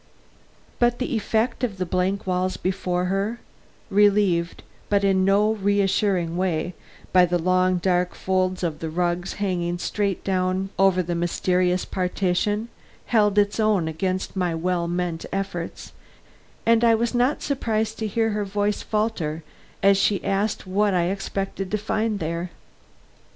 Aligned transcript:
But 0.79 0.97
the 0.97 1.13
effect 1.15 1.63
of 1.63 1.77
the 1.77 1.85
blank 1.85 2.25
walls 2.25 2.57
before 2.57 3.05
her, 3.05 3.39
relieved, 3.91 4.63
but 4.89 5.03
in 5.03 5.23
no 5.23 5.51
reassuring 5.51 6.37
way, 6.37 6.73
by 7.13 7.27
the 7.27 7.37
long 7.37 7.77
dark 7.77 8.15
folds 8.15 8.63
of 8.63 8.79
the 8.79 8.89
rugs 8.89 9.33
hanging 9.33 9.77
straight 9.77 10.23
down 10.23 10.71
over 10.79 11.03
the 11.03 11.13
mysterious 11.13 11.85
partition, 11.85 12.69
held 13.13 13.37
its 13.37 13.59
own 13.59 13.87
against 13.87 14.35
my 14.35 14.55
well 14.55 14.87
meant 14.87 15.27
efforts, 15.31 15.91
and 16.65 16.83
I 16.83 16.95
was 16.95 17.13
not 17.13 17.43
surprised 17.43 17.99
to 17.99 18.07
hear 18.07 18.31
her 18.31 18.43
voice 18.43 18.81
falter 18.81 19.43
as 19.83 19.97
she 19.99 20.25
asked 20.25 20.65
what 20.65 20.95
I 20.95 21.11
expected 21.11 21.69
to 21.69 21.77
find 21.77 22.17
there. 22.17 22.49